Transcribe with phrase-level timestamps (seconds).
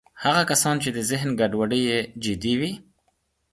[0.23, 2.71] هغه کسان چې د ذهن ګډوډۍ یې جدي وي